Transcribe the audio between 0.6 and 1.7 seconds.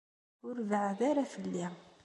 beɛɛed ara fell-i!